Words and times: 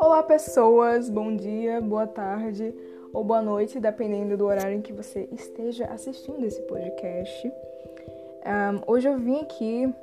Olá, 0.00 0.22
pessoas! 0.22 1.08
Bom 1.08 1.36
dia, 1.36 1.80
boa 1.80 2.06
tarde 2.06 2.74
ou 3.12 3.22
boa 3.22 3.40
noite, 3.40 3.78
dependendo 3.78 4.36
do 4.36 4.46
horário 4.46 4.76
em 4.76 4.82
que 4.82 4.92
você 4.92 5.28
esteja 5.30 5.84
assistindo 5.86 6.44
esse 6.44 6.60
podcast. 6.62 7.46
Um, 7.48 8.82
hoje 8.92 9.08
eu 9.08 9.16
vim 9.18 9.40
aqui 9.40 9.94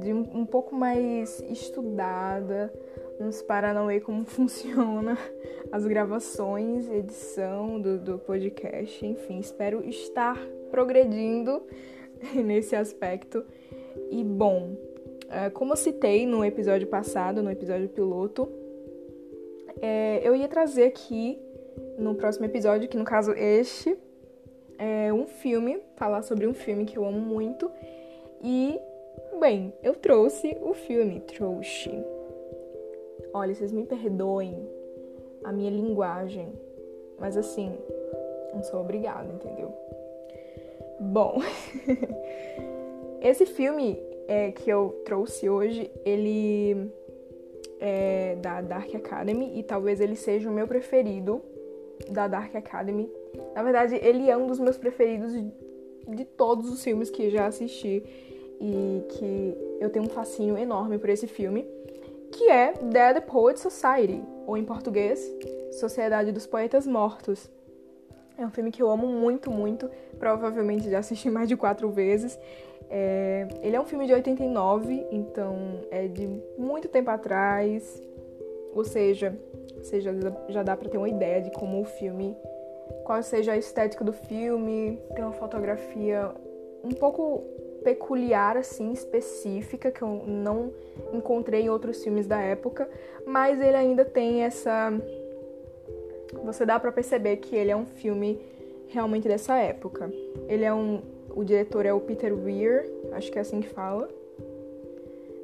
de 0.00 0.12
um, 0.12 0.44
pouco 0.44 0.74
mais 0.74 1.40
estudada, 1.42 2.72
uns 3.20 3.42
Paranauê 3.42 4.00
como 4.00 4.24
funciona 4.26 5.16
as 5.70 5.86
gravações, 5.86 6.88
edição 6.88 7.80
do, 7.80 7.98
do 7.98 8.18
podcast, 8.18 9.06
enfim, 9.06 9.38
espero 9.38 9.88
estar 9.88 10.36
progredindo 10.70 11.62
nesse 12.34 12.74
aspecto. 12.74 13.44
E 14.10 14.22
bom, 14.24 14.76
é, 15.28 15.50
como 15.50 15.72
eu 15.72 15.76
citei 15.76 16.26
no 16.26 16.44
episódio 16.44 16.86
passado, 16.86 17.42
no 17.42 17.50
episódio 17.50 17.88
piloto, 17.88 18.48
é, 19.80 20.20
eu 20.22 20.34
ia 20.34 20.48
trazer 20.48 20.84
aqui 20.84 21.38
no 21.98 22.14
próximo 22.14 22.46
episódio, 22.46 22.88
que 22.88 22.96
no 22.96 23.04
caso 23.04 23.32
este, 23.32 23.96
é 24.78 25.12
um 25.12 25.26
filme, 25.26 25.80
falar 25.96 26.22
sobre 26.22 26.46
um 26.46 26.54
filme 26.54 26.84
que 26.84 26.96
eu 26.96 27.04
amo 27.04 27.20
muito. 27.20 27.70
E, 28.42 28.78
bem, 29.38 29.72
eu 29.82 29.94
trouxe 29.94 30.56
o 30.62 30.74
filme, 30.74 31.20
trouxe. 31.20 31.90
Olha, 33.32 33.54
vocês 33.54 33.72
me 33.72 33.84
perdoem 33.84 34.68
a 35.44 35.52
minha 35.52 35.70
linguagem, 35.70 36.52
mas 37.18 37.36
assim, 37.36 37.72
não 38.52 38.62
sou 38.62 38.80
obrigada, 38.80 39.32
entendeu? 39.32 39.72
Bom, 40.98 41.40
esse 43.20 43.46
filme 43.46 43.98
é, 44.28 44.52
que 44.52 44.70
eu 44.70 45.00
trouxe 45.04 45.48
hoje, 45.48 45.90
ele 46.04 46.90
é 47.78 48.36
da 48.40 48.60
Dark 48.60 48.94
Academy 48.94 49.58
e 49.58 49.62
talvez 49.62 50.00
ele 50.00 50.14
seja 50.14 50.50
o 50.50 50.52
meu 50.52 50.68
preferido 50.68 51.42
da 52.10 52.28
Dark 52.28 52.54
Academy. 52.54 53.10
Na 53.54 53.62
verdade, 53.62 53.98
ele 54.02 54.30
é 54.30 54.36
um 54.36 54.46
dos 54.46 54.58
meus 54.58 54.76
preferidos 54.76 55.32
de, 55.32 55.50
de 56.08 56.24
todos 56.24 56.70
os 56.70 56.82
filmes 56.82 57.10
que 57.10 57.30
já 57.30 57.46
assisti 57.46 58.02
e 58.60 59.02
que 59.08 59.56
eu 59.80 59.90
tenho 59.90 60.04
um 60.04 60.08
fascínio 60.08 60.56
enorme 60.58 60.98
por 60.98 61.08
esse 61.08 61.26
filme, 61.26 61.66
que 62.30 62.50
é 62.50 62.74
Dead 62.74 63.22
Poet 63.22 63.58
Society, 63.58 64.22
ou 64.46 64.56
em 64.56 64.64
português, 64.64 65.20
Sociedade 65.72 66.30
dos 66.30 66.46
Poetas 66.46 66.86
Mortos. 66.86 67.50
É 68.36 68.44
um 68.44 68.50
filme 68.50 68.70
que 68.70 68.82
eu 68.82 68.90
amo 68.90 69.06
muito, 69.06 69.50
muito. 69.50 69.90
Provavelmente 70.18 70.90
já 70.90 70.98
assisti 70.98 71.30
mais 71.30 71.48
de 71.48 71.56
quatro 71.56 71.90
vezes. 71.90 72.38
É... 72.90 73.46
Ele 73.62 73.76
é 73.76 73.80
um 73.80 73.84
filme 73.84 74.06
de 74.06 74.12
89, 74.12 75.06
então 75.10 75.80
é 75.90 76.06
de 76.08 76.28
muito 76.58 76.88
tempo 76.88 77.10
atrás. 77.10 78.02
Ou 78.74 78.84
seja, 78.84 79.36
você 79.76 80.00
já, 80.00 80.12
já 80.48 80.62
dá 80.62 80.76
para 80.76 80.88
ter 80.88 80.98
uma 80.98 81.08
ideia 81.08 81.40
de 81.40 81.50
como 81.50 81.80
o 81.80 81.84
filme, 81.84 82.36
qual 83.04 83.22
seja 83.22 83.52
a 83.52 83.56
estética 83.56 84.04
do 84.04 84.12
filme. 84.12 85.00
Tem 85.14 85.24
uma 85.24 85.32
fotografia 85.32 86.30
um 86.84 86.90
pouco 86.90 87.44
peculiar, 87.82 88.56
assim, 88.56 88.92
específica, 88.92 89.90
que 89.90 90.02
eu 90.02 90.24
não 90.26 90.72
encontrei 91.12 91.62
em 91.62 91.70
outros 91.70 92.02
filmes 92.02 92.26
da 92.26 92.40
época, 92.40 92.88
mas 93.26 93.60
ele 93.60 93.76
ainda 93.76 94.04
tem 94.04 94.42
essa 94.42 94.92
você 96.44 96.64
dá 96.64 96.78
para 96.78 96.92
perceber 96.92 97.36
que 97.36 97.56
ele 97.56 97.70
é 97.70 97.76
um 97.76 97.86
filme 97.86 98.40
realmente 98.88 99.26
dessa 99.26 99.56
época. 99.56 100.10
Ele 100.48 100.64
é 100.64 100.72
um. 100.72 101.02
O 101.34 101.44
diretor 101.44 101.86
é 101.86 101.92
o 101.92 102.00
Peter 102.00 102.34
Weir, 102.34 102.90
acho 103.12 103.30
que 103.30 103.38
é 103.38 103.40
assim 103.40 103.60
que 103.60 103.68
fala. 103.68 104.08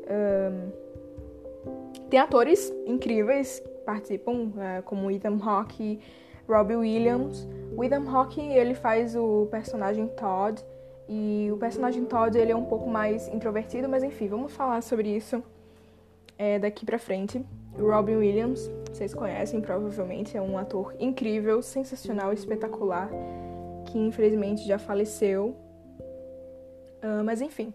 Um, 0.09 0.87
tem 2.09 2.20
atores 2.20 2.73
incríveis 2.87 3.61
que 3.61 3.69
participam, 3.84 4.33
uh, 4.33 4.83
como 4.84 5.11
Ethan 5.11 5.39
Hawke, 5.43 6.01
Robbie 6.49 6.77
Williams. 6.77 7.47
O 7.77 7.83
Ethan 7.84 8.09
Hawke 8.09 8.41
ele 8.41 8.75
faz 8.75 9.16
o 9.16 9.47
personagem 9.50 10.06
Todd 10.09 10.62
e 11.09 11.50
o 11.53 11.56
personagem 11.56 12.05
Todd 12.05 12.37
ele 12.37 12.53
é 12.53 12.56
um 12.56 12.65
pouco 12.65 12.88
mais 12.88 13.28
introvertido, 13.28 13.88
mas 13.88 14.03
enfim, 14.03 14.28
vamos 14.28 14.53
falar 14.53 14.82
sobre 14.82 15.09
isso 15.09 15.43
é, 16.38 16.59
daqui 16.59 16.84
pra 16.84 16.99
frente. 16.99 17.44
Robin 17.78 18.16
Williams, 18.16 18.71
vocês 18.91 19.12
conhecem 19.12 19.61
provavelmente, 19.61 20.37
é 20.37 20.41
um 20.41 20.56
ator 20.56 20.94
incrível, 20.99 21.61
sensacional, 21.61 22.32
espetacular, 22.32 23.11
que 23.87 23.99
infelizmente 23.99 24.66
já 24.66 24.78
faleceu. 24.78 25.55
Uh, 27.06 27.22
mas 27.22 27.41
enfim, 27.41 27.72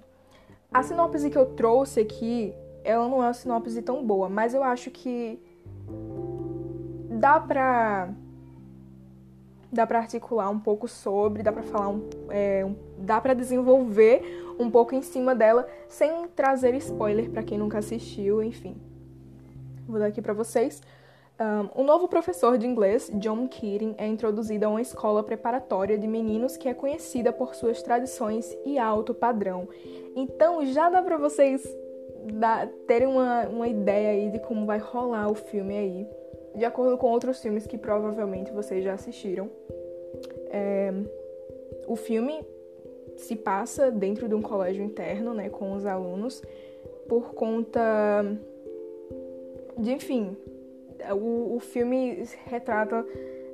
a 0.73 0.83
sinopse 0.83 1.29
que 1.29 1.37
eu 1.37 1.45
trouxe 1.45 2.01
aqui, 2.01 2.53
ela 2.83 3.07
não 3.07 3.23
é 3.23 3.27
uma 3.27 3.33
sinopse 3.33 3.81
tão 3.81 4.05
boa, 4.05 4.27
mas 4.27 4.53
eu 4.53 4.61
acho 4.61 4.91
que 4.91 5.39
dá 7.09 7.39
pra 7.39 8.09
dá 9.71 9.87
para 9.87 9.99
articular 9.99 10.49
um 10.49 10.59
pouco 10.59 10.85
sobre, 10.85 11.43
dá 11.43 11.51
para 11.51 11.63
falar 11.63 11.87
um, 11.87 12.09
é, 12.29 12.65
um 12.65 12.75
dá 12.97 13.21
para 13.21 13.33
desenvolver 13.33 14.21
um 14.59 14.69
pouco 14.69 14.93
em 14.93 15.01
cima 15.01 15.33
dela 15.33 15.65
sem 15.87 16.27
trazer 16.27 16.75
spoiler 16.75 17.29
para 17.29 17.41
quem 17.41 17.57
nunca 17.57 17.77
assistiu, 17.77 18.43
enfim. 18.43 18.75
Vou 19.87 19.97
dar 19.97 20.07
aqui 20.07 20.21
para 20.21 20.33
vocês. 20.33 20.81
Um, 21.75 21.83
novo 21.83 22.07
professor 22.07 22.55
de 22.55 22.67
inglês, 22.67 23.09
John 23.15 23.47
Keating, 23.47 23.95
é 23.97 24.05
introduzido 24.05 24.67
a 24.67 24.69
uma 24.69 24.81
escola 24.81 25.23
preparatória 25.23 25.97
de 25.97 26.07
meninos 26.07 26.55
que 26.55 26.69
é 26.69 26.73
conhecida 26.73 27.33
por 27.33 27.55
suas 27.55 27.81
tradições 27.81 28.55
e 28.63 28.77
alto 28.77 29.11
padrão. 29.11 29.67
Então 30.15 30.63
já 30.67 30.87
dá 30.87 31.01
para 31.01 31.17
vocês 31.17 31.67
terem 32.85 33.07
uma, 33.07 33.47
uma 33.47 33.67
ideia 33.67 34.09
aí 34.09 34.29
de 34.29 34.37
como 34.37 34.67
vai 34.67 34.77
rolar 34.77 35.31
o 35.31 35.33
filme 35.33 35.75
aí, 35.75 36.07
de 36.55 36.63
acordo 36.63 36.95
com 36.95 37.07
outros 37.07 37.41
filmes 37.41 37.65
que 37.65 37.77
provavelmente 37.77 38.51
vocês 38.51 38.83
já 38.83 38.93
assistiram. 38.93 39.49
É, 40.51 40.93
o 41.87 41.95
filme 41.95 42.45
se 43.17 43.35
passa 43.35 43.89
dentro 43.89 44.29
de 44.29 44.35
um 44.35 44.43
colégio 44.43 44.83
interno, 44.83 45.33
né, 45.33 45.49
com 45.49 45.73
os 45.73 45.87
alunos, 45.87 46.39
por 47.07 47.33
conta 47.33 48.23
de, 49.77 49.91
enfim, 49.91 50.37
o, 51.13 51.55
o 51.55 51.59
filme 51.59 52.23
retrata, 52.45 53.05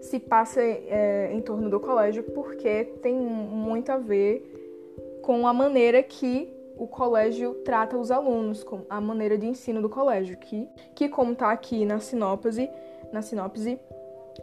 se 0.02 0.20
passa 0.20 0.62
é, 0.62 1.30
em 1.32 1.42
torno 1.42 1.70
do 1.70 1.80
colégio 1.80 2.24
porque 2.24 2.86
tem 3.02 3.16
muito 3.16 3.92
a 3.92 3.98
ver 3.98 5.20
com 5.22 5.48
a 5.48 5.54
maneira 5.54 6.02
que 6.04 6.54
o 6.78 6.88
colégio 6.88 7.56
trata 7.66 7.98
os 7.98 8.12
alunos, 8.12 8.64
com 8.64 8.82
a 8.90 9.02
maneira 9.02 9.38
de 9.38 9.48
ensino 9.48 9.82
do 9.82 9.90
colégio, 9.90 10.38
que, 10.38 10.70
que 10.94 11.10
como 11.10 11.34
está 11.34 11.52
aqui 11.52 11.86
na 11.86 12.00
sinopse, 12.00 12.70
na 13.12 13.22
sinopse, 13.22 13.80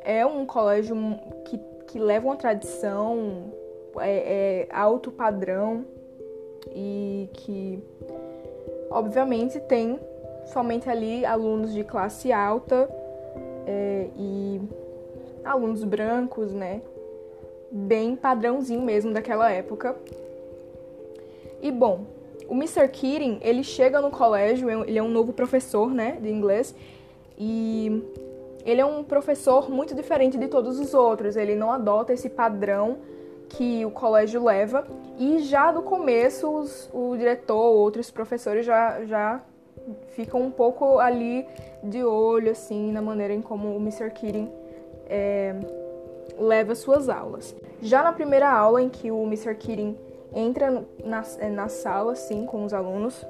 é 0.03 0.27
um 0.27 0.45
colégio 0.45 0.97
que, 1.45 1.59
que 1.87 1.99
leva 1.99 2.27
uma 2.27 2.37
tradição 2.37 3.53
é, 4.01 4.67
é 4.67 4.69
alto 4.71 5.13
padrão 5.13 5.85
e 6.75 7.29
que, 7.33 7.83
obviamente, 8.91 9.61
tem 9.61 9.99
somente 10.47 10.89
ali 10.89 11.25
alunos 11.25 11.73
de 11.73 11.85
classe 11.85 12.33
alta 12.33 12.89
é, 13.67 14.09
e 14.17 14.61
alunos 15.45 15.85
brancos, 15.85 16.53
né? 16.53 16.81
Bem 17.71 18.15
padrãozinho 18.17 18.83
mesmo 18.83 19.13
daquela 19.13 19.51
época. 19.51 19.97
E 21.61 21.71
bom, 21.71 22.05
o 22.49 22.55
Mr. 22.55 22.89
Keating, 22.89 23.39
ele 23.43 23.65
chega 23.65 24.01
no 24.01 24.11
colégio, 24.11 24.71
ele 24.87 24.99
é 24.99 25.03
um 25.03 25.09
novo 25.09 25.33
professor, 25.33 25.91
né, 25.91 26.19
de 26.21 26.31
inglês, 26.31 26.75
e 27.39 28.03
ele 28.65 28.81
é 28.81 28.85
um 28.85 29.03
professor 29.03 29.71
muito 29.71 29.95
diferente 29.95 30.37
de 30.37 30.47
todos 30.47 30.79
os 30.79 30.95
outros. 30.95 31.37
Ele 31.37 31.55
não 31.55 31.73
adota 31.73 32.13
esse 32.13 32.29
padrão 32.29 32.99
que 33.49 33.85
o 33.85 33.91
colégio 33.91 34.45
leva, 34.45 34.87
e 35.19 35.39
já 35.41 35.73
no 35.73 35.83
começo 35.83 36.51
os, 36.51 36.91
o 36.93 37.17
diretor, 37.17 37.57
outros 37.57 38.11
professores 38.11 38.67
já, 38.67 39.05
já 39.05 39.41
ficam 40.09 40.43
um 40.43 40.51
pouco 40.51 40.99
ali 40.99 41.47
de 41.83 42.03
olho, 42.03 42.51
assim, 42.51 42.93
na 42.93 43.03
maneira 43.03 43.33
em 43.33 43.43
como 43.43 43.69
o 43.69 43.77
Mr. 43.77 44.11
Keating 44.11 44.51
é, 45.07 45.55
leva 46.39 46.75
suas 46.75 47.09
aulas. 47.09 47.55
Já 47.81 48.03
na 48.03 48.13
primeira 48.13 48.51
aula, 48.51 48.83
em 48.83 48.89
que 48.89 49.11
o 49.11 49.23
Mr. 49.25 49.55
Keating 49.55 49.97
entra 50.35 50.85
na, 51.05 51.23
na 51.51 51.69
sala, 51.69 52.13
assim, 52.13 52.47
com 52.47 52.65
os 52.65 52.73
alunos, 52.73 53.25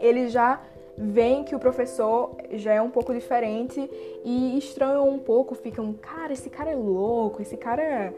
ele 0.00 0.28
já 0.28 0.60
veem 0.96 1.44
que 1.44 1.54
o 1.54 1.58
professor 1.58 2.36
já 2.52 2.72
é 2.72 2.80
um 2.80 2.90
pouco 2.90 3.12
diferente 3.12 3.90
e 4.24 4.56
estranham 4.56 5.08
um 5.08 5.18
pouco, 5.18 5.54
ficam, 5.54 5.92
cara, 5.92 6.32
esse 6.32 6.48
cara 6.48 6.70
é 6.70 6.74
louco, 6.74 7.42
esse 7.42 7.56
cara 7.56 8.14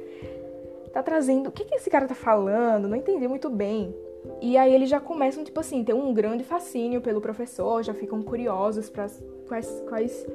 tá 0.93 1.03
trazendo, 1.03 1.49
o 1.49 1.53
que 1.53 1.65
que 1.65 1.75
esse 1.75 1.91
cara 1.91 2.07
tá 2.07 2.15
falando? 2.15 2.89
Não 2.89 2.97
entendi 2.97 3.27
muito 3.27 3.51
bem. 3.51 3.95
E 4.41 4.57
aí 4.57 4.75
eles 4.75 4.89
já 4.89 5.01
começam, 5.01 5.45
tipo 5.45 5.59
assim, 5.61 5.83
ter 5.83 5.95
um 5.95 6.13
grande 6.13 6.45
fascínio 6.45 7.01
pelo 7.01 7.21
professor, 7.21 7.83
já 7.83 7.95
ficam 7.95 8.23
curiosos 8.23 8.89
para 8.89 9.07
quais, 9.47 9.83
quais 9.89 10.27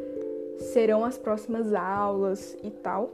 serão 0.57 1.05
as 1.05 1.17
próximas 1.17 1.73
aulas 1.73 2.57
e 2.63 2.69
tal. 2.69 3.11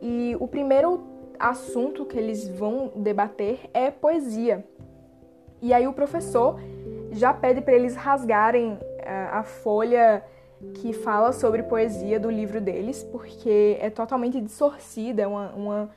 E 0.00 0.36
o 0.38 0.46
primeiro 0.46 1.02
assunto 1.38 2.04
que 2.04 2.18
eles 2.18 2.48
vão 2.48 2.92
debater 2.96 3.60
é 3.72 3.90
poesia. 3.90 4.64
E 5.60 5.72
aí 5.72 5.86
o 5.86 5.92
professor 5.92 6.58
já 7.12 7.32
pede 7.32 7.60
para 7.60 7.74
eles 7.74 7.94
rasgarem 7.94 8.78
a, 9.04 9.40
a 9.40 9.42
folha 9.42 10.22
que 10.74 10.92
fala 10.92 11.32
sobre 11.32 11.62
poesia 11.62 12.18
do 12.18 12.30
livro 12.30 12.60
deles, 12.60 13.04
porque 13.04 13.76
é 13.80 13.90
totalmente 13.90 14.40
distorcida, 14.40 15.22
é 15.22 15.26
uma, 15.26 15.52
uma, 15.52 15.90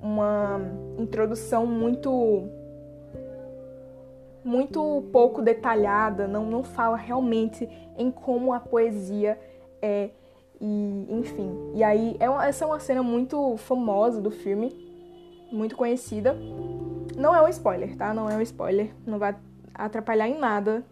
uma 0.00 0.60
introdução 0.98 1.66
muito 1.66 2.48
muito 4.44 5.04
pouco 5.12 5.42
detalhada, 5.42 6.26
não, 6.26 6.46
não 6.46 6.62
fala 6.62 6.96
realmente 6.96 7.68
em 7.96 8.10
como 8.10 8.52
a 8.52 8.60
poesia 8.60 9.38
é 9.82 10.10
e 10.60 11.06
enfim. 11.10 11.54
E 11.74 11.82
aí 11.82 12.16
é 12.18 12.28
uma, 12.28 12.46
essa 12.46 12.64
é 12.64 12.66
uma 12.66 12.80
cena 12.80 13.02
muito 13.02 13.56
famosa 13.58 14.20
do 14.20 14.30
filme, 14.30 14.74
muito 15.52 15.76
conhecida. 15.76 16.36
Não 17.16 17.34
é 17.34 17.42
um 17.42 17.48
spoiler, 17.48 17.96
tá? 17.96 18.12
Não 18.12 18.28
é 18.28 18.36
um 18.36 18.40
spoiler, 18.40 18.90
não 19.06 19.18
vai 19.18 19.36
atrapalhar 19.74 20.28
em 20.28 20.38
nada 20.38 20.84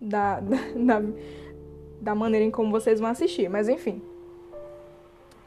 da, 0.00 0.40
da, 0.40 1.02
da 2.00 2.14
maneira 2.14 2.44
em 2.44 2.50
como 2.50 2.70
vocês 2.70 3.00
vão 3.00 3.08
assistir, 3.08 3.48
mas 3.48 3.68
enfim. 3.68 4.02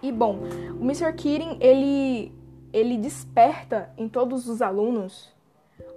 E 0.02 0.12
bom, 0.12 0.40
o 0.80 0.84
Mr. 0.84 1.14
Keating, 1.14 1.58
ele 1.60 2.32
ele 2.72 2.98
desperta 2.98 3.90
em 3.98 4.08
todos 4.08 4.48
os 4.48 4.62
alunos 4.62 5.34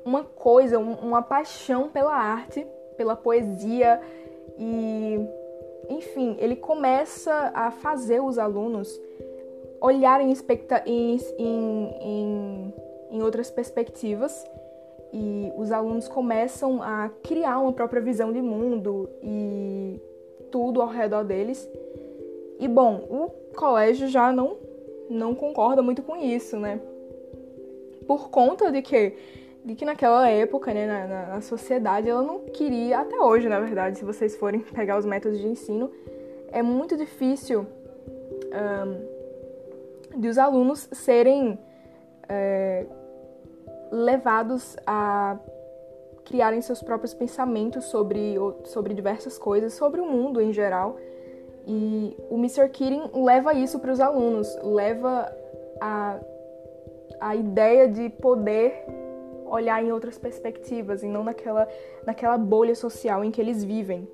uma 0.04 0.24
coisa, 0.24 0.78
uma 0.78 1.22
paixão 1.22 1.88
pela 1.88 2.14
arte, 2.14 2.66
pela 2.96 3.16
poesia 3.16 4.00
e, 4.58 5.18
enfim, 5.88 6.36
ele 6.38 6.56
começa 6.56 7.50
a 7.54 7.70
fazer 7.70 8.20
os 8.20 8.38
alunos 8.38 9.00
olharem 9.80 10.32
em, 10.86 11.16
em, 11.38 11.96
em, 12.00 12.74
em 13.10 13.22
outras 13.22 13.50
perspectivas 13.50 14.44
e 15.12 15.52
os 15.56 15.70
alunos 15.70 16.08
começam 16.08 16.82
a 16.82 17.10
criar 17.22 17.58
uma 17.58 17.72
própria 17.72 18.00
visão 18.00 18.32
de 18.32 18.40
mundo 18.40 19.10
e 19.22 20.00
tudo 20.50 20.80
ao 20.80 20.88
redor 20.88 21.24
deles. 21.24 21.68
E 22.58 22.68
bom, 22.68 23.04
o 23.10 23.30
colégio 23.54 24.08
já 24.08 24.32
não 24.32 24.56
não 25.10 25.34
concorda 25.34 25.82
muito 25.82 26.02
com 26.02 26.16
isso, 26.16 26.56
né? 26.56 26.80
Por 28.06 28.30
conta 28.30 28.72
de 28.72 28.80
que 28.80 29.12
de 29.64 29.74
que 29.74 29.84
naquela 29.84 30.28
época, 30.28 30.74
né, 30.74 30.86
na, 30.86 31.26
na, 31.34 31.40
sociedade, 31.40 32.08
ela 32.08 32.22
não 32.22 32.40
queria, 32.40 32.98
até 32.98 33.20
hoje, 33.20 33.48
na 33.48 33.60
verdade, 33.60 33.98
se 33.98 34.04
vocês 34.04 34.36
forem 34.36 34.60
pegar 34.74 34.98
os 34.98 35.04
métodos 35.04 35.38
de 35.38 35.46
ensino, 35.46 35.90
é 36.50 36.62
muito 36.62 36.96
difícil 36.96 37.66
um, 38.52 40.20
de 40.20 40.28
os 40.28 40.36
alunos 40.36 40.88
serem 40.92 41.58
é, 42.28 42.84
levados 43.90 44.76
a 44.86 45.38
criarem 46.24 46.60
seus 46.60 46.82
próprios 46.82 47.14
pensamentos 47.14 47.84
sobre, 47.84 48.34
sobre 48.64 48.94
diversas 48.94 49.38
coisas, 49.38 49.74
sobre 49.74 50.00
o 50.00 50.06
mundo 50.06 50.40
em 50.40 50.52
geral. 50.52 50.96
E 51.66 52.16
o 52.28 52.36
Mr. 52.36 52.68
Keating 52.68 53.10
leva 53.14 53.54
isso 53.54 53.78
para 53.78 53.92
os 53.92 54.00
alunos, 54.00 54.58
leva 54.62 55.32
a, 55.80 56.18
a 57.20 57.36
ideia 57.36 57.88
de 57.88 58.08
poder 58.08 58.84
olhar 59.52 59.84
em 59.84 59.92
outras 59.92 60.18
perspectivas 60.18 61.02
e 61.02 61.06
não 61.06 61.22
naquela, 61.22 61.68
naquela 62.06 62.38
bolha 62.38 62.74
social 62.74 63.22
em 63.22 63.30
que 63.30 63.40
eles 63.40 63.62
vivem. 63.62 64.08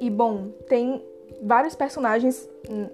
E 0.00 0.10
bom, 0.10 0.48
tem 0.68 1.02
vários 1.42 1.74
personagens 1.74 2.48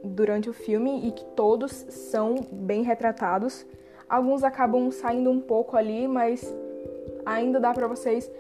durante 0.05 0.51
o 0.51 0.53
filme 0.53 1.09
e 1.09 1.13
que 1.13 1.25
todos 1.37 1.73
são 1.73 2.37
bem 2.51 2.83
retratados. 2.83 3.65
Alguns 4.09 4.45
acabam 4.45 4.91
saindo 4.91 5.31
um 5.31 5.41
pouco 5.41 5.77
ali, 5.77 6.07
mas 6.07 6.55
ainda 7.25 7.59
dá 7.59 7.73
para 7.73 7.87
vocês 7.87 8.31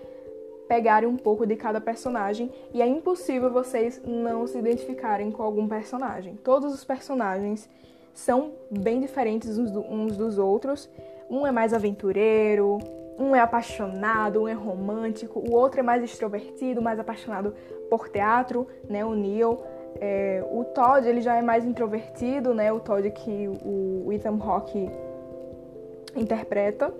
pegarem 0.68 1.08
um 1.08 1.16
pouco 1.16 1.46
de 1.46 1.56
cada 1.56 1.80
personagem 1.80 2.50
e 2.72 2.80
é 2.80 2.86
impossível 2.86 3.50
vocês 3.50 4.00
não 4.04 4.46
se 4.46 4.58
identificarem 4.58 5.30
com 5.30 5.42
algum 5.42 5.68
personagem. 5.68 6.36
Todos 6.36 6.72
os 6.72 6.84
personagens 6.84 7.68
são 8.12 8.52
bem 8.70 9.00
diferentes 9.00 9.58
uns 9.58 10.16
dos 10.16 10.38
outros 10.38 10.88
um 11.32 11.46
é 11.46 11.50
mais 11.50 11.72
aventureiro, 11.72 12.78
um 13.18 13.34
é 13.34 13.40
apaixonado, 13.40 14.42
um 14.42 14.48
é 14.48 14.52
romântico, 14.52 15.40
o 15.40 15.54
outro 15.54 15.80
é 15.80 15.82
mais 15.82 16.04
extrovertido, 16.04 16.82
mais 16.82 17.00
apaixonado 17.00 17.54
por 17.88 18.08
teatro, 18.08 18.66
né? 18.88 19.02
O 19.02 19.14
Neil. 19.14 19.58
É, 19.98 20.44
o 20.50 20.64
Todd 20.64 21.06
ele 21.08 21.20
já 21.20 21.36
é 21.36 21.42
mais 21.42 21.64
introvertido, 21.64 22.52
né? 22.52 22.70
O 22.70 22.80
Todd 22.80 23.10
que 23.10 23.48
o 23.64 24.12
Ethan 24.12 24.38
Hawke 24.42 24.90
interpreta. 26.14 26.92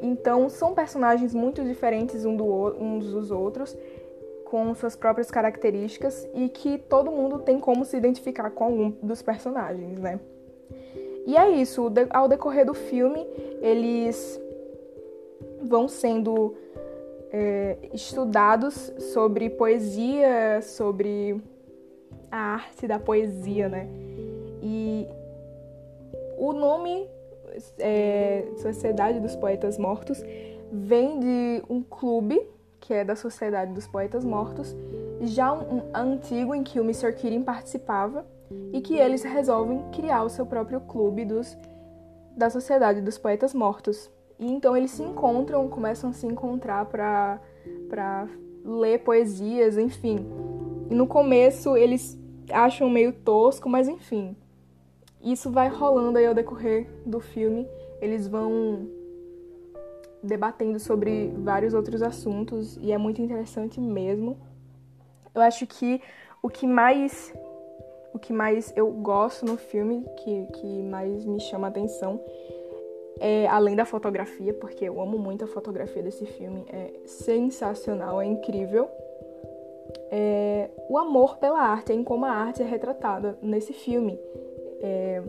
Então 0.00 0.48
são 0.48 0.74
personagens 0.74 1.34
muito 1.34 1.62
diferentes 1.62 2.24
um 2.24 2.36
do, 2.36 2.44
uns 2.78 3.10
dos 3.12 3.30
outros, 3.30 3.76
com 4.54 4.72
suas 4.72 4.94
próprias 4.94 5.32
características 5.32 6.28
e 6.32 6.48
que 6.48 6.78
todo 6.78 7.10
mundo 7.10 7.40
tem 7.40 7.58
como 7.58 7.84
se 7.84 7.96
identificar 7.96 8.50
com 8.50 8.62
algum 8.62 8.90
dos 9.02 9.20
personagens, 9.20 9.98
né? 9.98 10.20
E 11.26 11.36
é 11.36 11.50
isso, 11.50 11.90
ao 12.10 12.28
decorrer 12.28 12.64
do 12.64 12.72
filme, 12.72 13.26
eles 13.60 14.40
vão 15.60 15.88
sendo 15.88 16.54
é, 17.32 17.78
estudados 17.92 18.92
sobre 19.12 19.50
poesia, 19.50 20.62
sobre 20.62 21.42
a 22.30 22.54
arte 22.54 22.86
da 22.86 23.00
poesia, 23.00 23.68
né? 23.68 23.88
E 24.62 25.08
o 26.38 26.52
nome 26.52 27.08
é, 27.80 28.44
Sociedade 28.58 29.18
dos 29.18 29.34
Poetas 29.34 29.76
Mortos 29.78 30.22
vem 30.70 31.18
de 31.18 31.62
um 31.68 31.82
clube 31.82 32.53
que 32.84 32.92
é 32.92 33.02
da 33.02 33.16
Sociedade 33.16 33.72
dos 33.72 33.86
Poetas 33.86 34.22
Mortos, 34.22 34.76
já 35.22 35.50
um, 35.50 35.78
um 35.78 35.82
antigo 35.94 36.54
em 36.54 36.62
que 36.62 36.78
o 36.78 36.84
Mr. 36.84 37.14
Keating 37.14 37.42
participava 37.42 38.26
e 38.74 38.80
que 38.82 38.98
eles 38.98 39.22
resolvem 39.22 39.82
criar 39.90 40.22
o 40.22 40.28
seu 40.28 40.44
próprio 40.44 40.80
clube 40.82 41.24
dos, 41.24 41.56
da 42.36 42.50
Sociedade 42.50 43.00
dos 43.00 43.16
Poetas 43.16 43.54
Mortos. 43.54 44.10
E 44.38 44.52
então 44.52 44.76
eles 44.76 44.90
se 44.90 45.02
encontram, 45.02 45.66
começam 45.66 46.10
a 46.10 46.12
se 46.12 46.26
encontrar 46.26 46.84
para 46.84 48.28
ler 48.62 48.98
poesias, 48.98 49.78
enfim. 49.78 50.26
No 50.90 51.06
começo 51.06 51.78
eles 51.78 52.18
acham 52.50 52.90
meio 52.90 53.14
tosco, 53.14 53.66
mas 53.66 53.88
enfim. 53.88 54.36
Isso 55.22 55.50
vai 55.50 55.68
rolando 55.68 56.18
aí 56.18 56.26
ao 56.26 56.34
decorrer 56.34 56.86
do 57.06 57.18
filme. 57.18 57.66
Eles 58.02 58.28
vão 58.28 58.86
debatendo 60.24 60.78
sobre 60.80 61.32
vários 61.36 61.74
outros 61.74 62.02
assuntos 62.02 62.76
e 62.80 62.92
é 62.92 62.98
muito 62.98 63.20
interessante 63.20 63.80
mesmo. 63.80 64.36
Eu 65.34 65.42
acho 65.42 65.66
que 65.66 66.00
o 66.42 66.48
que 66.48 66.66
mais 66.66 67.32
o 68.12 68.18
que 68.18 68.32
mais 68.32 68.72
eu 68.76 68.90
gosto 68.92 69.44
no 69.44 69.56
filme, 69.56 70.04
que, 70.18 70.46
que 70.54 70.82
mais 70.82 71.24
me 71.24 71.40
chama 71.40 71.66
a 71.66 71.70
atenção, 71.70 72.20
é 73.18 73.46
além 73.48 73.74
da 73.74 73.84
fotografia, 73.84 74.54
porque 74.54 74.84
eu 74.84 75.00
amo 75.00 75.18
muito 75.18 75.44
a 75.44 75.48
fotografia 75.48 76.00
desse 76.00 76.24
filme, 76.24 76.64
é 76.68 76.92
sensacional, 77.06 78.20
é 78.20 78.26
incrível. 78.26 78.88
É, 80.12 80.70
o 80.88 80.96
amor 80.96 81.38
pela 81.38 81.58
arte, 81.58 81.92
em 81.92 82.04
como 82.04 82.24
a 82.24 82.30
arte 82.30 82.62
é 82.62 82.64
retratada 82.64 83.36
nesse 83.42 83.72
filme. 83.72 84.16
É, 84.80 85.20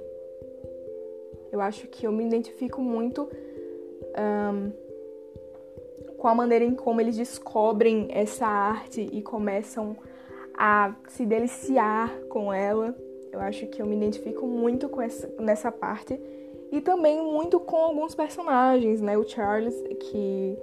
eu 1.52 1.60
acho 1.60 1.88
que 1.88 2.06
eu 2.06 2.12
me 2.12 2.24
identifico 2.24 2.82
muito 2.82 3.28
um, 4.16 4.72
com 6.26 6.30
a 6.30 6.34
maneira 6.34 6.66
em 6.66 6.74
como 6.74 7.00
eles 7.00 7.16
descobrem 7.16 8.08
essa 8.10 8.48
arte 8.48 9.08
e 9.14 9.22
começam 9.22 9.96
a 10.58 10.96
se 11.08 11.24
deliciar 11.24 12.12
com 12.30 12.52
ela. 12.52 12.98
Eu 13.32 13.40
acho 13.42 13.68
que 13.68 13.80
eu 13.80 13.86
me 13.86 13.96
identifico 13.96 14.48
muito 14.48 14.90
com 14.90 15.04
essa, 15.04 15.32
nessa 15.40 15.72
parte. 15.72 16.20
E 16.72 16.82
também 16.82 17.22
muito 17.22 17.60
com 17.60 17.78
alguns 17.78 18.16
personagens, 18.16 19.02
né? 19.02 19.16
O 19.16 19.24
Charles, 19.24 19.76
que 20.00 20.58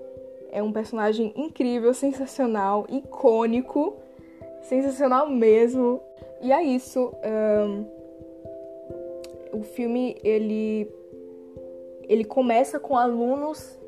é 0.51 0.61
um 0.61 0.73
personagem 0.73 1.33
incrível, 1.37 1.95
sensacional, 1.95 2.85
icônico, 2.89 3.95
sensacional 4.63 5.31
mesmo. 5.31 6.03
E 6.41 6.51
é 6.51 6.61
isso. 6.61 7.15
Um, 7.23 7.87
o 9.61 9.63
filme 9.63 10.17
ele 10.25 10.91
ele 12.09 12.25
começa 12.25 12.81
com 12.81 12.97
alunos 12.97 13.81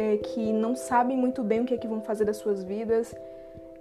é, 0.00 0.16
que 0.16 0.50
não 0.50 0.74
sabem 0.74 1.14
muito 1.14 1.42
bem 1.42 1.60
o 1.60 1.64
que 1.66 1.74
é 1.74 1.76
que 1.76 1.86
vão 1.86 2.00
fazer 2.00 2.24
das 2.24 2.38
suas 2.38 2.64
vidas, 2.64 3.14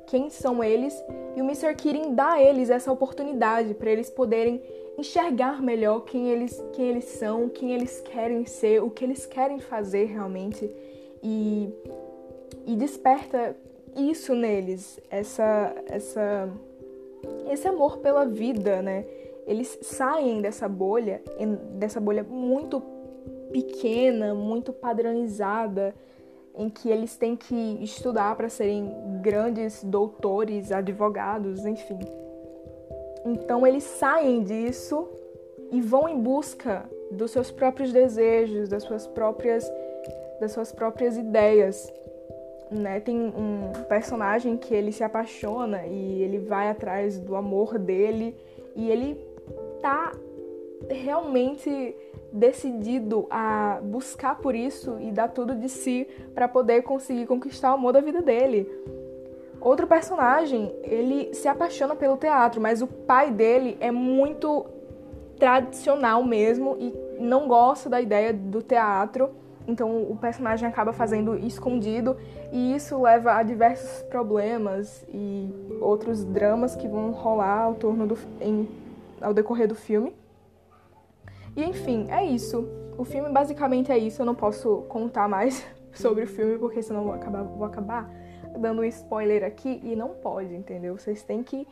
quem 0.05 0.29
são 0.29 0.61
eles, 0.61 0.93
e 1.33 1.41
o 1.41 1.45
Mr. 1.45 1.73
Keating 1.75 2.13
dá 2.13 2.33
a 2.33 2.41
eles 2.41 2.69
essa 2.69 2.91
oportunidade 2.91 3.73
para 3.73 3.89
eles 3.89 4.09
poderem 4.09 4.61
enxergar 4.97 5.61
melhor 5.61 6.01
quem 6.01 6.29
eles, 6.29 6.61
quem 6.73 6.89
eles 6.89 7.05
são, 7.05 7.47
quem 7.47 7.73
eles 7.73 8.01
querem 8.01 8.45
ser, 8.45 8.83
o 8.83 8.89
que 8.89 9.05
eles 9.05 9.25
querem 9.25 9.59
fazer 9.59 10.05
realmente 10.05 10.69
e, 11.23 11.73
e 12.65 12.75
desperta 12.75 13.55
isso 13.95 14.35
neles, 14.35 14.99
essa, 15.09 15.73
essa, 15.87 16.49
esse 17.49 17.65
amor 17.65 17.99
pela 17.99 18.25
vida, 18.25 18.81
né? 18.81 19.05
Eles 19.47 19.79
saem 19.81 20.41
dessa 20.41 20.67
bolha, 20.67 21.21
dessa 21.75 21.99
bolha 22.01 22.23
muito 22.23 22.83
pequena, 23.51 24.33
muito 24.33 24.71
padronizada, 24.71 25.93
em 26.55 26.69
que 26.69 26.89
eles 26.89 27.15
têm 27.15 27.35
que 27.35 27.77
estudar 27.81 28.35
para 28.35 28.49
serem 28.49 28.91
grandes 29.21 29.83
doutores, 29.83 30.71
advogados, 30.71 31.65
enfim. 31.65 31.99
Então 33.25 33.65
eles 33.65 33.83
saem 33.83 34.43
disso 34.43 35.07
e 35.71 35.81
vão 35.81 36.09
em 36.09 36.19
busca 36.19 36.89
dos 37.11 37.31
seus 37.31 37.51
próprios 37.51 37.91
desejos, 37.91 38.69
das 38.69 38.83
suas 38.83 39.07
próprias 39.07 39.69
das 40.39 40.53
suas 40.53 40.71
próprias 40.71 41.17
ideias. 41.17 41.91
Né? 42.71 42.99
Tem 43.01 43.17
um 43.17 43.71
personagem 43.89 44.55
que 44.55 44.73
ele 44.73 44.91
se 44.91 45.03
apaixona 45.03 45.85
e 45.85 46.21
ele 46.21 46.39
vai 46.39 46.69
atrás 46.69 47.19
do 47.19 47.35
amor 47.35 47.77
dele 47.77 48.35
e 48.75 48.89
ele 48.89 49.19
tá 49.81 50.13
realmente 50.89 51.95
decidido 52.31 53.27
a 53.29 53.79
buscar 53.81 54.35
por 54.35 54.55
isso 54.55 54.97
e 54.99 55.11
dar 55.11 55.29
tudo 55.29 55.55
de 55.55 55.69
si 55.69 56.07
para 56.33 56.47
poder 56.47 56.83
conseguir 56.83 57.25
conquistar 57.25 57.71
o 57.71 57.75
amor 57.75 57.93
da 57.93 58.01
vida 58.01 58.21
dele. 58.21 58.69
Outro 59.61 59.87
personagem, 59.87 60.73
ele 60.83 61.33
se 61.33 61.47
apaixona 61.47 61.95
pelo 61.95 62.15
teatro, 62.15 62.61
mas 62.61 62.81
o 62.81 62.87
pai 62.87 63.29
dele 63.29 63.77
é 63.79 63.91
muito 63.91 64.65
tradicional 65.37 66.23
mesmo 66.23 66.77
e 66.79 66.93
não 67.19 67.47
gosta 67.47 67.89
da 67.89 67.99
ideia 67.99 68.33
do 68.33 68.61
teatro. 68.61 69.31
Então 69.67 70.03
o 70.03 70.15
personagem 70.15 70.67
acaba 70.67 70.93
fazendo 70.93 71.35
escondido 71.35 72.15
e 72.51 72.75
isso 72.75 73.01
leva 73.01 73.33
a 73.33 73.43
diversos 73.43 74.01
problemas 74.03 75.05
e 75.13 75.53
outros 75.81 76.23
dramas 76.23 76.75
que 76.75 76.87
vão 76.87 77.11
rolar 77.11 77.63
ao 77.63 77.75
torno 77.75 78.07
do 78.07 78.17
em, 78.41 78.67
ao 79.21 79.33
decorrer 79.33 79.67
do 79.67 79.75
filme. 79.75 80.13
E 81.59 81.63
enfim, 81.65 82.07
é 82.09 82.25
isso. 82.25 82.65
O 82.97 83.03
filme 83.03 83.29
basicamente 83.29 83.91
é 83.91 83.97
isso. 83.97 84.21
Eu 84.21 84.25
não 84.25 84.33
posso 84.33 84.83
contar 84.87 85.27
mais 85.27 85.65
sobre 85.91 86.23
o 86.23 86.27
filme 86.27 86.57
porque 86.57 86.81
senão 86.81 87.03
vou 87.03 87.11
acabar, 87.11 87.43
vou 87.43 87.65
acabar 87.65 88.09
dando 88.57 88.81
um 88.81 88.85
spoiler 88.85 89.43
aqui 89.43 89.81
e 89.83 89.93
não 89.93 90.09
pode, 90.09 90.55
entendeu? 90.55 90.97
Vocês 90.97 91.21
têm 91.21 91.43
que 91.43 91.67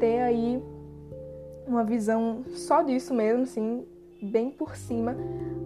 ter 0.00 0.18
aí 0.22 0.60
uma 1.68 1.84
visão 1.84 2.42
só 2.48 2.82
disso 2.82 3.14
mesmo, 3.14 3.44
assim, 3.44 3.86
bem 4.20 4.50
por 4.50 4.74
cima, 4.74 5.16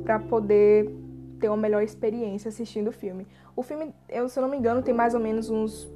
para 0.04 0.18
poder 0.18 0.94
ter 1.40 1.48
uma 1.48 1.56
melhor 1.56 1.82
experiência 1.82 2.50
assistindo 2.50 2.88
o 2.88 2.92
filme. 2.92 3.26
O 3.56 3.62
filme, 3.62 3.94
eu, 4.06 4.28
se 4.28 4.38
eu 4.38 4.42
não 4.42 4.50
me 4.50 4.58
engano, 4.58 4.82
tem 4.82 4.92
mais 4.92 5.14
ou 5.14 5.20
menos 5.20 5.48
uns, 5.48 5.90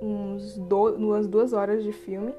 uns 0.00 0.56
do, 0.56 0.94
umas 0.94 1.26
duas 1.26 1.52
horas 1.52 1.84
de 1.84 1.92
filme, 1.92 2.34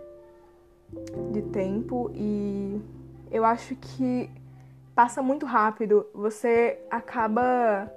de 1.31 1.43
tempo, 1.43 2.09
e 2.15 2.81
eu 3.31 3.43
acho 3.43 3.75
que 3.75 4.29
passa 4.95 5.21
muito 5.21 5.45
rápido. 5.45 6.07
Você 6.13 6.79
acaba 6.89 7.91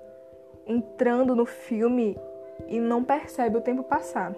entrando 0.66 1.34
no 1.34 1.46
filme 1.46 2.16
e 2.68 2.78
não 2.78 3.02
percebe 3.02 3.56
o 3.56 3.60
tempo 3.60 3.82
passar. 3.82 4.34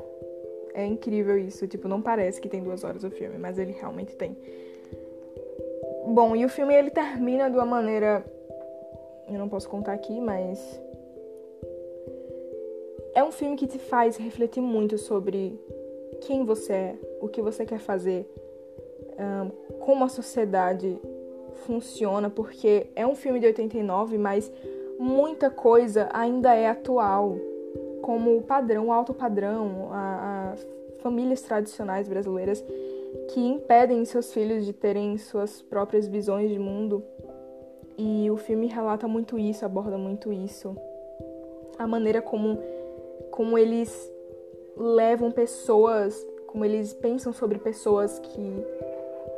É 0.74 0.86
incrível 0.86 1.36
isso, 1.36 1.66
tipo, 1.66 1.86
não 1.86 2.00
parece 2.00 2.40
que 2.40 2.48
tem 2.48 2.62
duas 2.62 2.82
horas 2.82 3.04
o 3.04 3.10
filme, 3.10 3.36
mas 3.36 3.58
ele 3.58 3.72
realmente 3.72 4.16
tem. 4.16 4.36
Bom, 6.06 6.34
e 6.34 6.44
o 6.44 6.48
filme 6.48 6.74
ele 6.74 6.90
termina 6.90 7.50
de 7.50 7.56
uma 7.56 7.66
maneira. 7.66 8.24
Eu 9.28 9.38
não 9.38 9.48
posso 9.48 9.68
contar 9.68 9.92
aqui, 9.92 10.20
mas. 10.20 10.80
É 13.14 13.22
um 13.22 13.30
filme 13.30 13.56
que 13.56 13.66
te 13.66 13.78
faz 13.78 14.16
refletir 14.16 14.62
muito 14.62 14.96
sobre 14.96 15.58
quem 16.22 16.44
você 16.44 16.72
é, 16.72 16.98
o 17.20 17.28
que 17.28 17.42
você 17.42 17.66
quer 17.66 17.78
fazer, 17.78 18.26
como 19.80 20.04
a 20.04 20.08
sociedade 20.08 20.98
funciona, 21.66 22.28
porque 22.30 22.86
é 22.96 23.06
um 23.06 23.14
filme 23.14 23.40
de 23.40 23.46
89, 23.46 24.18
mas 24.18 24.52
muita 24.98 25.50
coisa 25.50 26.08
ainda 26.12 26.54
é 26.54 26.68
atual 26.68 27.36
como 28.00 28.36
o 28.36 28.42
padrão, 28.42 28.88
o 28.88 28.92
alto 28.92 29.14
padrão, 29.14 29.88
a, 29.92 30.54
a 30.54 31.02
famílias 31.02 31.42
tradicionais 31.42 32.08
brasileiras 32.08 32.64
que 33.28 33.40
impedem 33.40 34.04
seus 34.04 34.32
filhos 34.32 34.64
de 34.64 34.72
terem 34.72 35.16
suas 35.18 35.62
próprias 35.62 36.08
visões 36.08 36.50
de 36.50 36.58
mundo. 36.58 37.02
E 37.96 38.30
o 38.30 38.36
filme 38.36 38.66
relata 38.66 39.06
muito 39.06 39.38
isso, 39.38 39.64
aborda 39.64 39.98
muito 39.98 40.32
isso. 40.32 40.76
A 41.78 41.86
maneira 41.86 42.22
como, 42.22 42.58
como 43.30 43.58
eles 43.58 44.10
levam 44.76 45.30
pessoas, 45.30 46.26
como 46.46 46.64
eles 46.64 46.92
pensam 46.94 47.32
sobre 47.32 47.58
pessoas 47.58 48.18
que, 48.18 48.66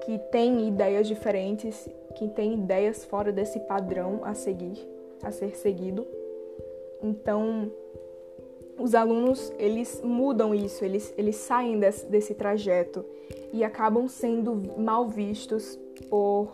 que 0.05 0.19
têm 0.31 0.69
ideias 0.69 1.07
diferentes, 1.07 1.89
que 2.15 2.29
têm 2.29 2.55
ideias 2.55 3.05
fora 3.05 3.33
desse 3.33 3.59
padrão 3.61 4.21
a 4.23 4.35
seguir, 4.35 4.79
a 5.23 5.31
ser 5.31 5.57
seguido. 5.57 6.07
Então, 7.03 7.71
os 8.79 8.95
alunos 8.95 9.53
eles 9.59 10.01
mudam 10.03 10.55
isso, 10.55 10.85
eles, 10.85 11.15
eles 11.17 11.37
saem 11.37 11.79
desse, 11.79 12.07
desse 12.07 12.35
trajeto 12.35 13.05
e 13.53 13.63
acabam 13.63 14.09
sendo 14.09 14.55
mal 14.77 15.09
vistos 15.09 15.79
por, 16.11 16.49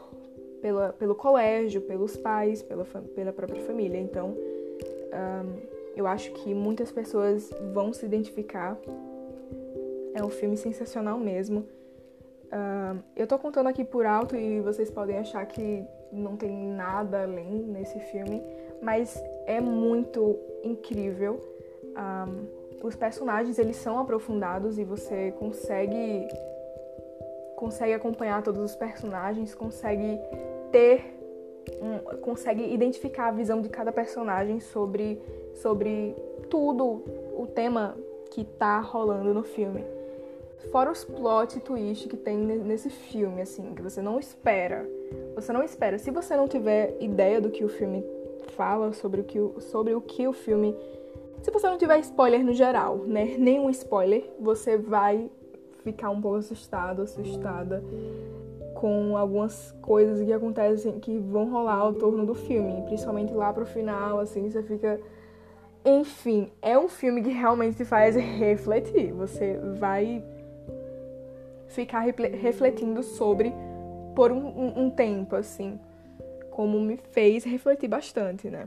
pela, 0.61 0.93
pelo 0.93 1.15
colégio, 1.15 1.81
pelos 1.81 2.17
pais, 2.17 2.63
pela, 2.63 2.85
pela 2.85 3.33
própria 3.33 3.63
família. 3.63 3.99
Então, 3.99 4.29
um, 4.31 5.81
eu 5.97 6.07
acho 6.07 6.33
que 6.33 6.55
muitas 6.55 6.93
pessoas 6.93 7.51
vão 7.73 7.93
se 7.93 8.05
identificar. 8.05 8.79
É 10.15 10.23
um 10.23 10.31
filme 10.31 10.57
sensacional 10.57 11.19
mesmo. 11.19 11.65
Um, 12.53 12.99
eu 13.15 13.27
tô 13.27 13.39
contando 13.39 13.69
aqui 13.69 13.85
por 13.85 14.05
alto 14.05 14.35
e 14.35 14.61
vocês 14.61 14.91
podem 14.91 15.19
achar 15.19 15.47
que 15.47 15.85
não 16.13 16.37
tem 16.37 16.51
nada 16.51 17.23
além 17.23 17.63
nesse 17.63 18.01
filme, 18.01 18.43
mas 18.83 19.23
é 19.47 19.61
muito 19.61 20.37
incrível 20.65 21.41
um, 21.97 22.87
os 22.87 22.97
personagens 22.97 23.59
eles 23.59 23.77
são 23.77 23.99
aprofundados 23.99 24.79
e 24.79 24.85
você 24.85 25.33
consegue 25.33 26.29
consegue 27.57 27.93
acompanhar 27.93 28.43
todos 28.43 28.63
os 28.63 28.75
personagens, 28.75 29.55
consegue 29.55 30.19
ter 30.73 31.19
um, 31.83 32.19
consegue 32.21 32.73
identificar 32.73 33.29
a 33.29 33.33
visão 33.33 33.61
de 33.61 33.69
cada 33.69 33.93
personagem 33.93 34.61
sobre 34.61 35.21
sobre 35.55 36.17
tudo 36.49 37.05
o 37.37 37.47
tema 37.47 37.97
que 38.31 38.45
tá 38.45 38.81
rolando 38.81 39.35
no 39.35 39.43
filme. 39.43 40.00
Fora 40.71 40.91
os 40.91 41.05
plot 41.05 41.59
twist 41.61 42.09
que 42.09 42.17
tem 42.17 42.37
nesse 42.37 42.91
filme, 42.91 43.43
assim, 43.43 43.75
que 43.75 43.83
você 43.83 44.03
não 44.03 44.19
espera. 44.19 44.87
Você 45.35 45.53
não 45.53 45.63
espera. 45.63 45.99
Se 45.99 46.11
você 46.11 46.37
não 46.37 46.47
tiver 46.47 46.97
ideia 47.01 47.41
do 47.41 47.51
que 47.51 47.65
o 47.65 47.69
filme 47.69 48.05
fala, 48.57 48.93
sobre 48.93 49.23
o 49.23 49.25
que 49.25 49.41
o, 49.41 49.61
sobre 49.61 49.95
o, 49.95 50.01
que 50.01 50.29
o 50.29 50.33
filme 50.33 50.77
se 51.43 51.51
você 51.51 51.67
não 51.69 51.79
tiver 51.79 51.99
spoiler 52.01 52.45
no 52.45 52.53
geral, 52.53 52.99
né? 52.99 53.37
Nenhum 53.39 53.71
spoiler, 53.71 54.31
você 54.39 54.77
vai 54.77 55.31
ficar 55.83 56.11
um 56.11 56.21
pouco 56.21 56.37
assustado, 56.37 57.03
assustada 57.03 57.83
com 58.75 59.17
algumas 59.17 59.75
coisas 59.81 60.25
que 60.25 60.33
acontecem, 60.33 61.01
que 61.01 61.19
vão 61.19 61.51
rolar 61.51 61.77
ao 61.77 61.95
torno 61.95 62.27
do 62.27 62.35
filme, 62.35 62.83
principalmente 62.83 63.33
lá 63.33 63.53
pro 63.53 63.65
final, 63.65 64.21
assim, 64.21 64.51
você 64.51 64.63
fica. 64.63 65.01
Enfim, 65.83 66.51
é 66.61 66.79
um 66.79 66.89
filme 66.89 67.23
que 67.23 67.31
realmente 67.31 67.79
te 67.79 67.85
faz 67.87 68.15
refletir. 68.17 69.13
Você 69.13 69.59
vai 69.79 70.23
ficar 71.71 72.01
refletindo 72.01 73.03
sobre 73.03 73.53
por 74.15 74.31
um, 74.31 74.47
um, 74.47 74.85
um 74.85 74.91
tempo, 74.91 75.37
assim, 75.37 75.79
como 76.51 76.81
me 76.81 76.97
fez 76.97 77.45
refletir 77.45 77.89
bastante, 77.89 78.51
né? 78.51 78.67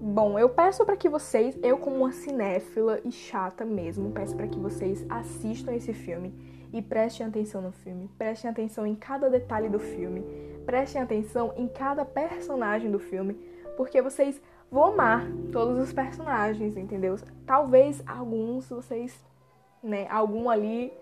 Bom, 0.00 0.38
eu 0.38 0.48
peço 0.48 0.84
para 0.84 0.96
que 0.96 1.08
vocês, 1.08 1.58
eu 1.62 1.78
como 1.78 1.96
uma 1.96 2.12
cinéfila 2.12 3.00
e 3.04 3.10
chata 3.10 3.64
mesmo, 3.64 4.12
peço 4.12 4.36
para 4.36 4.46
que 4.46 4.58
vocês 4.58 5.04
assistam 5.08 5.74
esse 5.74 5.92
filme 5.92 6.32
e 6.72 6.82
prestem 6.82 7.26
atenção 7.26 7.62
no 7.62 7.72
filme, 7.72 8.10
prestem 8.18 8.50
atenção 8.50 8.86
em 8.86 8.94
cada 8.94 9.30
detalhe 9.30 9.68
do 9.68 9.78
filme, 9.78 10.24
prestem 10.64 11.02
atenção 11.02 11.52
em 11.56 11.66
cada 11.66 12.04
personagem 12.04 12.90
do 12.90 12.98
filme, 12.98 13.34
porque 13.76 14.00
vocês 14.02 14.40
vão 14.70 14.84
amar 14.84 15.26
todos 15.52 15.78
os 15.78 15.92
personagens, 15.92 16.76
entendeu? 16.76 17.16
Talvez 17.46 18.02
alguns 18.06 18.68
vocês, 18.68 19.18
né, 19.82 20.06
algum 20.10 20.50
ali 20.50 20.92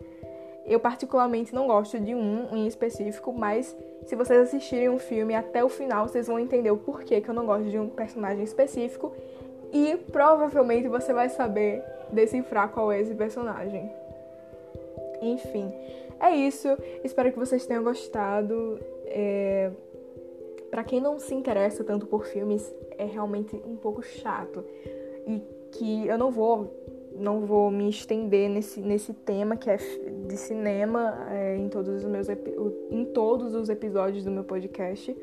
eu 0.66 0.80
particularmente 0.80 1.54
não 1.54 1.66
gosto 1.66 1.98
de 2.00 2.14
um 2.14 2.48
em 2.56 2.66
específico, 2.66 3.32
mas 3.32 3.76
se 4.06 4.16
vocês 4.16 4.40
assistirem 4.40 4.88
um 4.88 4.98
filme 4.98 5.34
até 5.34 5.62
o 5.62 5.68
final, 5.68 6.08
vocês 6.08 6.26
vão 6.26 6.38
entender 6.38 6.70
o 6.70 6.76
porquê 6.76 7.20
que 7.20 7.28
eu 7.28 7.34
não 7.34 7.46
gosto 7.46 7.68
de 7.68 7.78
um 7.78 7.88
personagem 7.88 8.44
específico 8.44 9.12
e 9.72 9.96
provavelmente 10.10 10.88
você 10.88 11.12
vai 11.12 11.28
saber 11.28 11.82
decifrar 12.10 12.70
qual 12.70 12.92
é 12.92 13.00
esse 13.00 13.14
personagem. 13.14 13.90
Enfim, 15.20 15.72
é 16.20 16.30
isso. 16.30 16.68
Espero 17.02 17.32
que 17.32 17.38
vocês 17.38 17.66
tenham 17.66 17.82
gostado. 17.82 18.78
É... 19.06 19.70
Para 20.70 20.84
quem 20.84 21.00
não 21.00 21.18
se 21.18 21.34
interessa 21.34 21.84
tanto 21.84 22.06
por 22.06 22.26
filmes, 22.26 22.72
é 22.98 23.04
realmente 23.04 23.54
um 23.66 23.76
pouco 23.76 24.02
chato 24.02 24.64
e 25.26 25.40
que 25.72 26.06
eu 26.06 26.18
não 26.18 26.30
vou 26.30 26.72
não 27.16 27.40
vou 27.40 27.70
me 27.70 27.88
estender 27.88 28.48
nesse, 28.48 28.80
nesse 28.80 29.12
tema 29.12 29.56
que 29.56 29.70
é 29.70 29.76
de 29.76 30.36
cinema 30.36 31.28
é, 31.30 31.56
em, 31.56 31.68
todos 31.68 32.02
os 32.02 32.04
meus, 32.04 32.26
em 32.90 33.04
todos 33.06 33.54
os 33.54 33.68
episódios 33.68 34.24
do 34.24 34.30
meu 34.30 34.44
podcast, 34.44 35.16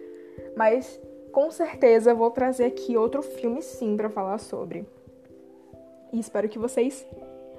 mas 0.56 1.00
com 1.32 1.50
certeza 1.52 2.14
vou 2.14 2.32
trazer 2.32 2.66
aqui 2.66 2.98
outro 2.98 3.22
filme 3.22 3.62
sim 3.62 3.96
para 3.96 4.10
falar 4.10 4.38
sobre. 4.38 4.86
E 6.12 6.20
espero 6.20 6.50
que 6.50 6.60
vocês 6.60 7.06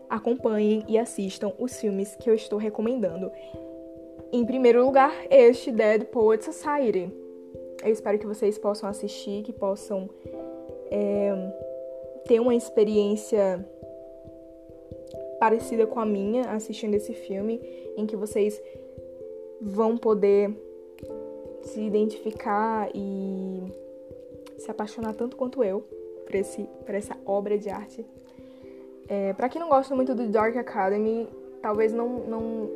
acompanhem 0.08 0.84
e 0.86 0.98
assistam 0.98 1.52
os 1.58 1.80
filmes 1.80 2.14
que 2.16 2.28
eu 2.28 2.34
estou 2.34 2.58
recomendando. 2.58 3.30
Em 4.30 4.44
primeiro 4.44 4.84
lugar, 4.84 5.12
este 5.30 5.72
Dead 5.72 6.04
Poet 6.04 6.44
Society. 6.44 7.10
Eu 7.82 7.90
espero 7.90 8.18
que 8.18 8.26
vocês 8.26 8.58
possam 8.58 8.88
assistir, 8.88 9.42
que 9.42 9.52
possam 9.52 10.08
é, 10.90 11.32
ter 12.26 12.40
uma 12.40 12.54
experiência 12.54 13.66
parecida 15.42 15.88
com 15.88 15.98
a 15.98 16.06
minha 16.06 16.52
assistindo 16.52 16.94
esse 16.94 17.12
filme, 17.12 17.60
em 17.96 18.06
que 18.06 18.14
vocês 18.14 18.62
vão 19.60 19.98
poder 19.98 20.54
se 21.62 21.80
identificar 21.80 22.88
e 22.94 23.60
se 24.56 24.70
apaixonar 24.70 25.14
tanto 25.14 25.36
quanto 25.36 25.64
eu 25.64 25.80
por, 26.24 26.36
esse, 26.36 26.62
por 26.86 26.94
essa 26.94 27.16
obra 27.26 27.58
de 27.58 27.68
arte. 27.68 28.06
É, 29.08 29.32
para 29.32 29.48
quem 29.48 29.60
não 29.60 29.68
gosta 29.68 29.96
muito 29.96 30.14
do 30.14 30.28
Dark 30.28 30.56
Academy, 30.56 31.28
talvez 31.60 31.92
não, 31.92 32.08
não, 32.20 32.70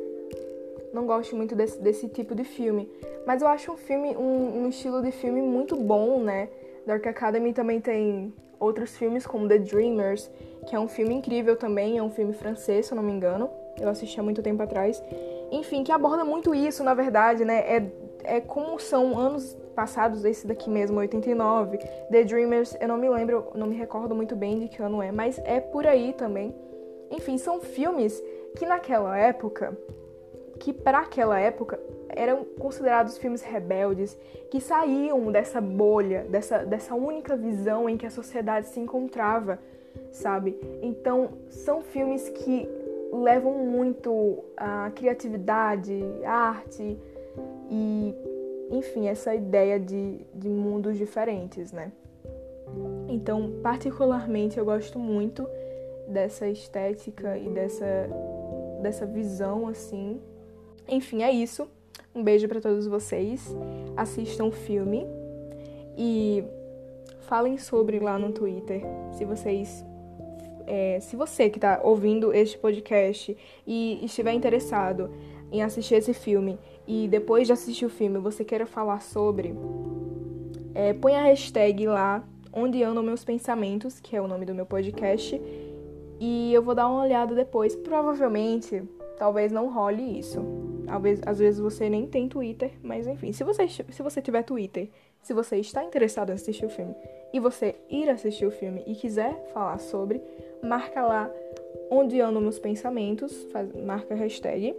não 0.91 1.05
goste 1.05 1.33
muito 1.33 1.55
desse, 1.55 1.79
desse 1.79 2.09
tipo 2.09 2.35
de 2.35 2.43
filme. 2.43 2.91
Mas 3.25 3.41
eu 3.41 3.47
acho 3.47 3.71
um 3.71 3.77
filme, 3.77 4.09
um, 4.17 4.63
um 4.63 4.67
estilo 4.67 5.01
de 5.01 5.11
filme 5.11 5.41
muito 5.41 5.73
bom, 5.77 6.19
né? 6.19 6.49
Dark 6.85 7.07
Academy 7.07 7.53
também 7.53 7.79
tem 7.79 8.33
outros 8.59 8.95
filmes 8.97 9.25
como 9.25 9.47
The 9.47 9.59
Dreamers, 9.59 10.29
que 10.67 10.75
é 10.75 10.79
um 10.79 10.87
filme 10.87 11.13
incrível 11.13 11.55
também, 11.55 11.97
é 11.97 12.03
um 12.03 12.09
filme 12.09 12.33
francês, 12.33 12.85
se 12.87 12.93
eu 12.93 12.95
não 12.95 13.03
me 13.03 13.11
engano. 13.11 13.49
Eu 13.79 13.89
assisti 13.89 14.19
há 14.19 14.23
muito 14.23 14.41
tempo 14.41 14.61
atrás. 14.63 15.01
Enfim, 15.51 15.83
que 15.83 15.91
aborda 15.91 16.25
muito 16.25 16.53
isso, 16.53 16.83
na 16.83 16.93
verdade, 16.93 17.45
né? 17.45 17.59
É, 17.59 17.91
é 18.23 18.41
como 18.41 18.79
são 18.79 19.17
anos 19.17 19.55
passados, 19.75 20.25
esse 20.25 20.47
daqui 20.47 20.69
mesmo, 20.69 20.97
89. 20.99 21.77
The 22.09 22.23
Dreamers, 22.23 22.75
eu 22.81 22.87
não 22.87 22.97
me 22.97 23.07
lembro, 23.07 23.51
não 23.53 23.67
me 23.67 23.75
recordo 23.75 24.15
muito 24.15 24.35
bem 24.35 24.59
de 24.59 24.67
que 24.67 24.81
ano 24.81 25.01
é, 25.01 25.11
mas 25.11 25.39
é 25.45 25.59
por 25.59 25.85
aí 25.85 26.13
também. 26.13 26.53
Enfim, 27.11 27.37
são 27.37 27.61
filmes 27.61 28.21
que 28.57 28.65
naquela 28.65 29.17
época, 29.17 29.77
que 30.59 30.73
para 30.73 30.99
aquela 30.99 31.39
época 31.39 31.79
eram 32.09 32.43
considerados 32.59 33.17
filmes 33.17 33.41
rebeldes, 33.41 34.17
que 34.49 34.59
saíam 34.59 35.31
dessa 35.31 35.61
bolha, 35.61 36.25
dessa, 36.29 36.59
dessa 36.65 36.95
única 36.95 37.35
visão 37.35 37.89
em 37.89 37.97
que 37.97 38.05
a 38.05 38.09
sociedade 38.09 38.67
se 38.67 38.79
encontrava, 38.79 39.59
sabe? 40.11 40.57
Então, 40.81 41.29
são 41.49 41.81
filmes 41.81 42.29
que 42.29 42.67
levam 43.11 43.53
muito 43.53 44.43
a 44.55 44.91
criatividade, 44.95 46.03
a 46.25 46.31
arte 46.31 46.97
e, 47.69 48.15
enfim, 48.71 49.07
essa 49.07 49.33
ideia 49.35 49.79
de, 49.79 50.21
de 50.33 50.49
mundos 50.49 50.97
diferentes, 50.97 51.71
né? 51.71 51.91
Então, 53.07 53.59
particularmente, 53.63 54.57
eu 54.57 54.65
gosto 54.65 54.99
muito 54.99 55.47
dessa 56.07 56.47
estética 56.47 57.37
e 57.37 57.49
dessa, 57.49 57.85
dessa 58.81 59.05
visão, 59.05 59.67
assim. 59.67 60.19
Enfim, 60.87 61.23
é 61.23 61.31
isso. 61.31 61.67
Um 62.15 62.23
beijo 62.23 62.47
para 62.47 62.61
todos 62.61 62.87
vocês. 62.87 63.55
Assistam 63.95 64.45
o 64.45 64.51
filme 64.51 65.05
e 65.97 66.43
falem 67.21 67.57
sobre 67.57 67.99
lá 67.99 68.17
no 68.17 68.31
Twitter 68.31 68.81
se 69.11 69.25
vocês. 69.25 69.85
É, 70.65 70.99
se 70.99 71.15
você 71.15 71.49
que 71.49 71.57
está 71.57 71.79
ouvindo 71.83 72.33
este 72.33 72.57
podcast 72.57 73.37
e 73.65 74.03
estiver 74.03 74.33
interessado 74.33 75.09
em 75.49 75.61
assistir 75.63 75.95
esse 75.95 76.13
filme 76.13 76.59
e 76.85 77.07
depois 77.07 77.47
de 77.47 77.53
assistir 77.53 77.85
o 77.85 77.89
filme 77.89 78.19
você 78.19 78.43
queira 78.43 78.65
falar 78.65 79.01
sobre, 79.01 79.55
é, 80.75 80.93
põe 80.93 81.15
a 81.15 81.23
hashtag 81.23 81.87
lá 81.87 82.21
onde 82.51 82.83
andam 82.83 83.03
meus 83.03 83.23
pensamentos, 83.23 83.99
que 83.99 84.15
é 84.15 84.21
o 84.21 84.27
nome 84.27 84.45
do 84.45 84.53
meu 84.53 84.65
podcast, 84.65 85.39
e 86.19 86.53
eu 86.53 86.61
vou 86.61 86.73
dar 86.73 86.87
uma 86.87 87.03
olhada 87.03 87.35
depois. 87.35 87.75
Provavelmente 87.75 88.83
talvez 89.17 89.51
não 89.51 89.71
role 89.71 90.19
isso. 90.19 90.66
Às 91.25 91.39
vezes 91.39 91.59
você 91.59 91.89
nem 91.89 92.07
tem 92.07 92.27
Twitter, 92.27 92.71
mas 92.81 93.07
enfim, 93.07 93.31
se 93.31 93.43
você, 93.43 93.67
se 93.67 94.01
você 94.01 94.21
tiver 94.21 94.43
Twitter, 94.43 94.89
se 95.21 95.33
você 95.33 95.57
está 95.57 95.83
interessado 95.83 96.29
em 96.29 96.33
assistir 96.33 96.65
o 96.65 96.69
filme 96.69 96.95
e 97.33 97.39
você 97.39 97.75
ir 97.89 98.09
assistir 98.09 98.45
o 98.45 98.51
filme 98.51 98.83
e 98.87 98.95
quiser 98.95 99.49
falar 99.53 99.77
sobre, 99.79 100.21
marca 100.63 101.05
lá 101.05 101.29
onde 101.91 102.19
andam 102.21 102.41
meus 102.41 102.59
pensamentos, 102.59 103.43
faz, 103.51 103.73
marca 103.75 104.13
a 104.13 104.17
hashtag 104.17 104.75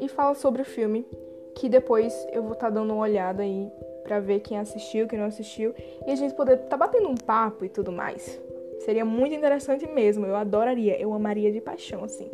e 0.00 0.08
fala 0.08 0.34
sobre 0.34 0.62
o 0.62 0.64
filme, 0.64 1.06
que 1.54 1.68
depois 1.68 2.26
eu 2.32 2.42
vou 2.42 2.52
estar 2.52 2.66
tá 2.66 2.74
dando 2.74 2.92
uma 2.92 3.02
olhada 3.02 3.42
aí 3.42 3.70
pra 4.02 4.20
ver 4.20 4.40
quem 4.40 4.58
assistiu, 4.58 5.06
quem 5.06 5.18
não 5.18 5.26
assistiu, 5.26 5.74
e 6.06 6.10
a 6.10 6.14
gente 6.14 6.34
poder 6.34 6.58
tá 6.58 6.76
batendo 6.76 7.08
um 7.08 7.14
papo 7.14 7.64
e 7.64 7.68
tudo 7.68 7.90
mais. 7.90 8.40
Seria 8.80 9.04
muito 9.04 9.34
interessante 9.34 9.86
mesmo, 9.86 10.26
eu 10.26 10.36
adoraria, 10.36 11.00
eu 11.00 11.12
amaria 11.14 11.50
de 11.50 11.60
paixão, 11.60 12.04
assim. 12.04 12.30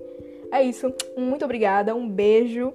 É 0.50 0.62
isso. 0.62 0.92
Muito 1.16 1.44
obrigada, 1.44 1.94
um 1.94 2.08
beijo 2.08 2.74